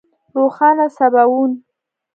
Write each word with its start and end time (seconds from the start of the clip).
روښانه 0.35 0.85
سباوون 0.97 1.51